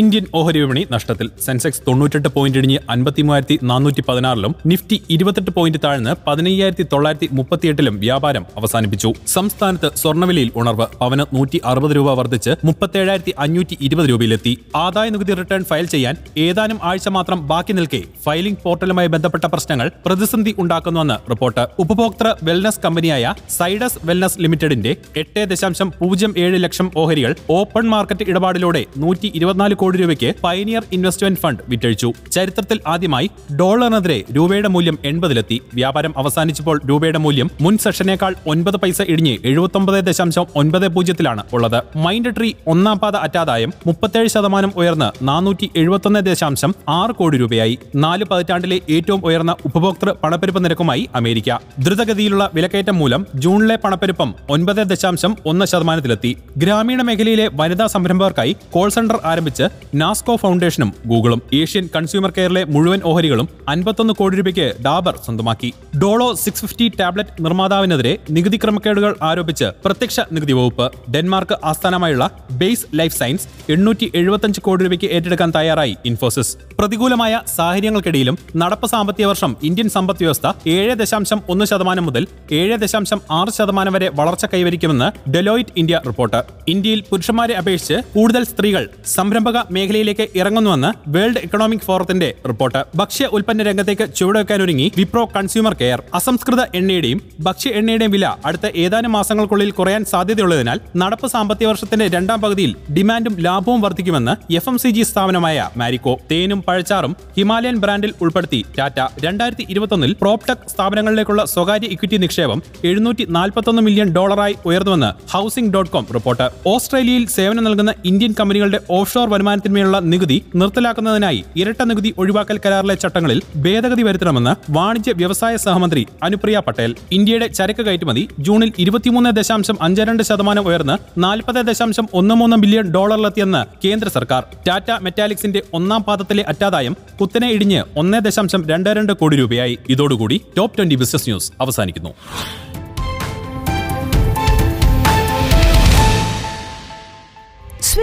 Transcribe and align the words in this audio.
Indian 0.00 0.24
ഓഹരി 0.38 0.58
വിപണി 0.62 0.82
നഷ്ടത്തിൽ. 0.94 1.26
സെൻസെക്സ് 1.44 1.82
തൊണ്ണൂറ്റെട്ട് 1.86 2.28
പോയിന്റ് 2.34 2.58
ഇടിഞ്ഞ് 2.58 2.78
അൻപത്തി 2.92 3.22
മൂവായിരത്തി 3.26 3.56
നാനൂറ്റി 3.70 4.02
പതിനാറിലും 4.08 4.52
നിഫ്റ്റി 4.70 4.96
ഇരുപത്തെട്ട് 5.14 5.52
പോയിന്റ് 5.56 5.80
താഴ്ന്ന് 5.84 6.12
പതിനയ്യായിരത്തി 6.26 6.84
തൊള്ളായിരത്തി 6.92 7.28
മുപ്പത്തിയെട്ടിലും 7.38 7.94
വ്യാപാരം 8.04 8.44
അവസാനിപ്പിച്ചു. 8.60 9.10
സംസ്ഥാനത്ത് 9.34 9.88
സ്വർണവിലയിൽ 10.00 10.50
ഉണർവ്. 10.60 10.86
പവന് 11.00 11.24
നൂറ്റി 11.36 11.60
അറുപത് 11.70 11.94
രൂപ 11.98 12.12
വർദ്ധിച്ച് 12.18 12.54
മുപ്പത്തേഴായിരത്തി 12.68 13.34
അഞ്ഞൂറ്റി 13.44 13.78
ഇരുപത് 13.88 14.08
രൂപയിലെത്തി. 14.10 14.52
ആദായ 14.82 15.08
നികുതി 15.14 15.34
റിട്ടേൺ 15.40 15.64
ഫയൽ 15.70 15.88
ചെയ്യാൻ 15.94 16.14
ഏതാനും 16.46 16.78
ആഴ്ച 16.90 17.08
മാത്രം 17.16 17.40
ബാക്കി 17.52 17.76
നിൽക്കെ. 17.78 18.02
ഫയലിംഗ് 18.26 18.62
പോർട്ടലുമായി 18.66 19.10
ബന്ധപ്പെട്ട 19.16 19.44
പ്രശ്നങ്ങൾ 19.54 19.90
പ്രതിസന്ധി 20.06 20.54
ഉണ്ടാക്കുന്നുവെന്ന് 20.58 21.18
റിപ്പോർട്ട്. 21.32 21.64
ഉപഭോക്തൃ 21.84 22.30
വെൽനസ് 22.42 22.82
കമ്പനിയായ 22.84 23.34
സൈഡസ് 23.58 23.98
വെൽനസ് 24.04 24.40
ലിമിറ്റഡിന്റെ 24.44 24.94
എട്ട് 25.16 25.44
ദശാംശം 25.52 25.90
പൂജ്യം 26.00 26.34
ഏഴ് 26.44 26.60
ലക്ഷം 26.66 26.90
ഓഹരികൾ 26.96 27.34
ഓപ്പൺ 27.58 27.84
മാർക്കറ്റ് 27.94 28.24
ഇടപാടിലൂടെ 28.30 28.84
നൂറ്റി 29.04 29.30
ഇരുപത്തിനാല് 29.34 29.74
രൂപയ്ക്ക് 29.96 30.34
പൈനിയർ 30.44 30.82
ഇൻവെസ്റ്റ്മെന്റ് 30.92 31.40
ഫണ്ട് 31.40 31.62
വിറ്റഴിച്ചു. 31.68 32.12
ചരിത്രത്തിൽ 32.32 32.80
ആദ്യമായി 32.86 33.30
ഡോളറിനെതിരെ 33.60 34.24
രൂപയുടെ 34.36 34.68
മൂല്യം 34.68 34.98
എൺപതിലെത്തി. 35.04 35.62
വ്യാപാരം 35.74 36.14
അവസാനിച്ചപ്പോൾ 36.16 36.80
രൂപയുടെ 36.88 37.18
മൂല്യം 37.18 37.50
മുൻ 37.60 37.78
സെഷനേക്കാൾ 37.78 38.34
ഒൻപത് 38.46 38.76
പൈസ 38.76 39.02
ഇടിഞ്ഞ് 39.02 39.36
എഴുപത്തൊമ്പത് 39.44 40.04
ദശാംശം 40.04 40.46
ഒൻപത് 40.56 40.88
പൂജ്യത്തിലാണ് 40.88 41.42
ഉള്ളത്. 41.52 41.82
മൈൻഡ് 41.96 42.36
ട്രീ 42.36 42.52
ഒന്നാം 42.66 42.98
പാത 42.98 43.16
അറ്റാദായം 43.16 43.72
മുപ്പത്തേഴ് 43.86 44.28
ശതമാനം 44.28 44.72
ഉയർന്ന് 44.76 45.28
നാനൂറ്റി 45.28 45.70
എഴുപത്തൊന്ന് 45.76 46.20
ദശാംശം 46.20 46.74
ആറ് 46.88 47.10
കോടി 47.10 47.38
രൂപയായി. 47.38 47.78
നാല് 47.96 48.24
പതിറ്റാണ്ടിലെ 48.24 48.80
ഏറ്റവും 48.90 49.24
ഉയർന്ന 49.24 49.56
ഉപഭോക്തൃ 49.64 50.12
പണപ്പെരുപ്പ് 50.12 50.64
നിരക്കുമായി 50.64 51.08
അമേരിക്ക. 51.14 51.58
ദ്രുതഗതിയിലുള്ള 51.78 52.50
വിലക്കയറ്റം 52.54 52.98
മൂലം 52.98 53.26
ജൂണിലെ 53.34 53.76
പണപ്പെരുപ്പം 53.76 54.34
ഒൻപത് 54.50 54.76
ദശാംശം 54.76 55.36
ഒന്ന് 55.46 55.66
ശതമാനത്തിലെത്തി. 55.66 56.36
ഗ്രാമീണ 56.56 57.02
മേഖലയിലെ 57.02 57.50
വനിതാ 57.54 57.86
സംരംഭകർക്കായി 57.86 58.56
കോൾ 58.70 58.88
സെന്റർ 58.88 59.18
ആരംഭിച്ച് 59.24 59.67
നാസ്കോ 59.94 60.36
ഫൗണ്ടേഷനും 60.36 60.94
ഗൂഗിളും 61.06 61.42
ഏഷ്യൻ 61.52 61.88
കൺസ്യൂമർ 61.96 62.30
കെയറിലെ 62.30 62.64
മുഴുവൻ 62.64 63.00
ഓഹരികളും 63.04 63.48
അൻപത്തൊന്ന് 63.68 64.14
കോടി 64.14 64.36
രൂപയ്ക്ക് 64.36 64.66
ഡാബർ 64.84 65.16
സ്വന്തമാക്കി. 65.24 65.70
ഡോളോ 66.02 66.34
സിക്സ് 66.34 66.60
ഫിഫ്റ്റി 66.60 66.88
ടാബ്ലറ്റ് 67.00 67.44
നിർമ്മാതാവിനെതിരെ 67.44 68.18
നികുതി 68.30 68.60
ക്രമക്കേടുകൾ 68.64 69.16
ആരോപിച്ച് 69.22 69.64
പ്രത്യക്ഷ 69.84 70.20
നികുതി 70.32 70.52
വകുപ്പ് 70.52 70.86
ഡെൻമാർക്ക് 71.14 71.56
ആസ്ഥാനമായുള്ള 71.64 72.30
ബേസ് 72.50 72.86
ലൈഫ് 72.94 73.16
സയൻസ് 73.18 73.48
എണ്ണൂറ്റി 73.72 74.12
എഴുപത്തഞ്ച് 74.14 74.60
കോടി 74.60 74.84
രൂപയ്ക്ക് 74.84 75.06
ഏറ്റെടുക്കാൻ 75.06 75.52
തയ്യാറായി 75.56 75.96
ഇൻഫോസിസ്. 76.04 76.52
പ്രതികൂലമായ 76.78 77.40
സാഹചര്യങ്ങൾക്കിടയിലും 77.56 78.38
നടപ്പ് 78.56 78.86
സാമ്പത്തിക 78.86 79.26
വർഷം 79.26 79.56
ഇന്ത്യൻ 79.62 79.88
സമ്പദ് 79.88 80.22
വ്യവസ്ഥ 80.22 80.46
ഏഴ് 80.66 80.94
ദശാംശം 80.94 81.40
ഒന്ന് 81.48 81.64
ശതമാനം 81.64 82.06
മുതൽ 82.06 82.26
ഏഴ് 82.52 82.76
ദശാംശം 82.78 83.20
ആറ് 83.30 83.52
ശതമാനം 83.58 83.92
വരെ 83.92 84.10
വളർച്ച 84.14 84.44
കൈവരിക്കുമെന്ന് 84.54 85.30
ഡെലോയിറ്റ് 85.30 85.74
ഇന്ത്യ 85.76 86.00
റിപ്പോർട്ട്. 86.06 86.40
ഇന്ത്യയിൽ 86.68 87.02
പുരുഷന്മാരെ 87.10 87.54
അപേക്ഷിച്ച് 87.54 87.94
കൂടുതൽ 88.14 88.44
സ്ത്രീകൾ 88.44 88.88
സംരംഭക 89.06 89.57
മേഖലയിലേക്ക് 89.70 90.28
ഇറങ്ങുന്നുവെന്ന് 90.34 90.90
വേൾഡ് 91.08 91.38
എക്കണോമിക് 91.38 91.80
ഫോറത്തിന്റെ 91.80 92.34
റിപ്പോർട്ട്. 92.48 92.84
ഭക്ഷ്യ 92.96 93.26
ഉൽപ്പന്ന 93.26 93.62
രംഗത്തേക്ക് 93.62 94.14
ചുവടുവെക്കാൻ 94.14 94.62
ഒരുങ്ങി 94.62 94.92
വിപ്രോ 94.96 95.24
കൺസ്യൂമർ 95.36 95.74
കെയർ. 95.74 96.02
അസംസ്കൃത 96.14 96.60
എണ്ണയുടെയും 96.74 97.22
ഭക്ഷ്യ 97.40 97.70
എണ്ണയുടെയും 97.70 98.10
വില 98.10 98.26
അടുത്ത 98.44 98.66
ഏതാനും 98.76 99.12
മാസങ്ങൾക്കുള്ളിൽ 99.12 99.70
കുറയാൻ 99.70 100.04
സാധ്യതയുള്ളതിനാൽ 100.04 100.80
നടപ്പ് 100.96 101.26
സാമ്പത്തിക 101.26 101.66
വർഷത്തിന്റെ 101.66 102.08
രണ്ടാം 102.08 102.40
പകുതിയിൽ 102.40 102.74
ഡിമാൻഡും 102.96 103.36
ലാഭവും 103.40 103.80
വർദ്ധിക്കുമെന്ന് 103.80 104.52
എഫ് 104.52 104.68
എം 104.68 104.78
സി 104.78 104.88
ജി 104.88 105.02
സ്ഥാപനമായ 105.02 105.70
മാരിക്കോ 105.76 106.18
തേനും 106.30 106.62
പഴച്ചാറും 106.62 107.16
ഹിമാലയൻ 107.36 107.76
ബ്രാൻഡിൽ 107.76 108.14
ഉൾപ്പെടുത്തി 108.20 108.64
ടാറ്റ. 108.78 109.00
രണ്ടായിരത്തി 109.24 109.66
ഇരുപത്തൊന്നിൽ 109.70 110.12
പ്രോപ്ടെക് 110.12 110.68
സ്ഥാപനങ്ങളിലേക്കുള്ള 110.68 111.44
സ്വകാര്യ 111.44 111.86
ഇക്വിറ്റി 111.86 112.16
നിക്ഷേപം 112.16 112.62
എഴുന്നൂറ്റി 112.84 113.26
നാൽപ്പത്തൊന്ന് 113.28 113.82
മില്യൺ 113.82 114.12
ഡോളറായി 114.14 114.54
ഉയർന്നുവെന്ന് 114.66 115.10
ഹൌസിംഗ് 115.30 115.72
ഡോട്ട് 115.74 115.90
കോം 115.90 116.06
റിപ്പോർട്ട്. 116.14 116.48
ഓസ്ട്രേലിയയിൽ 116.66 117.26
സേവനം 117.26 117.64
നൽകുന്ന 117.64 117.94
ഇന്ത്യൻ 118.04 118.34
കമ്പനികളുടെ 118.40 118.80
ഓഫ്ഷോർ 118.90 119.28
വരുമാനത്തിന്മേലുള്ള 119.48 119.98
നികുതി 120.12 120.36
നിർത്തലാക്കുന്നതിനായി 120.60 121.40
ഇരട്ട 121.60 121.82
നികുതി 121.90 122.10
ഒഴിവാക്കൽ 122.22 122.56
കരാറിലെ 122.64 122.96
ചട്ടങ്ങളിൽ 123.02 123.38
ഭേദഗതി 123.64 124.02
വരുത്തണമെന്ന് 124.08 124.52
വാണിജ്യ 124.76 125.12
വ്യവസായ 125.20 125.54
സഹമന്ത്രി 125.64 126.02
അനുപ്രിയ 126.26 126.56
പട്ടേൽ. 126.66 126.92
ഇന്ത്യയുടെ 127.16 127.46
ചരക്ക് 127.58 127.82
കയറ്റുമതി 127.86 128.24
ജൂണിൽ 128.46 128.70
ഇരുപത്തിമൂന്ന് 128.84 129.30
ദശാംശം 129.38 129.76
അഞ്ച് 129.86 130.04
രണ്ട് 130.08 130.22
ശതമാനം 130.30 130.66
ഉയർന്ന് 130.68 130.96
നാൽപ്പത് 131.24 131.60
ദശാംശം 131.70 132.08
ഒന്ന് 132.20 132.36
മൂന്ന് 132.40 132.58
ബില്യൺ 132.64 132.86
ഡോളറിലെത്തിയെന്ന് 132.96 133.62
കേന്ദ്ര 133.84 134.08
സർക്കാർ. 134.16 134.42
ടാറ്റ 134.68 134.90
മെറ്റാലിക്സിന്റെ 135.06 135.62
ഒന്നാം 135.78 136.02
പാദത്തിലെ 136.08 136.44
അറ്റാദായം 136.52 136.96
കുത്തനെ 137.20 137.50
ഇടിഞ്ഞ് 137.56 137.82
ഒന്ന് 138.02 138.20
ദശാംശം 138.28 138.62
രണ്ട് 138.72 138.90
രണ്ട് 138.98 139.12
കോടി 139.22 139.36
രൂപയായി. 139.42 139.76
ഇതോടുകൂടി 139.94 140.38
ടോപ്പ് 140.58 140.76
ട്വന്റി 140.78 140.98
ബിസിനസ് 141.02 141.28
ന്യൂസ് 141.30 141.50
അവസാനിക്കുന്നു. 141.64 142.12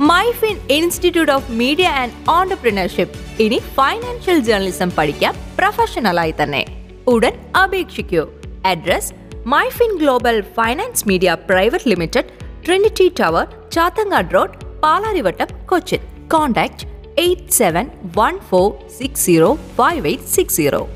MyFin 0.00 0.58
institute 0.70 1.32
of 1.32 1.52
media 1.52 1.88
and 1.88 2.12
entrepreneurship. 2.30 3.42
ഇനി 3.42 3.60
ഫൈനാൻഷ്യൽ 3.74 4.38
ജേർണലിസം 4.38 4.90
പഠിക്കാം 4.90 5.34
പ്രൊഫഷണലായി 5.58 6.34
തന്നെ. 6.42 6.86
ഉടൻ 7.06 7.32
അപേക്ഷിക്കൂ. 7.62 8.28
Address 8.66 9.12
MyFin 9.46 9.96
global 9.96 10.40
finance 10.40 11.08
media 11.08 11.36
private 11.50 11.88
limited 11.88 12.24
Trinity 12.66 13.12
tower 13.20 13.48
Chathangad 13.72 14.34
road 14.34 14.80
Palarivattom 14.80 15.66
Cochin. 15.66 15.98
Contact 16.28 16.86
eight 17.18 17.52
seven 17.52 17.90
one 18.16 18.38
four 18.38 18.72
six 18.98 19.26
zero 19.26 19.54
five 19.54 20.06
eight 20.06 20.24
six 20.24 20.56
zero. 20.56 20.88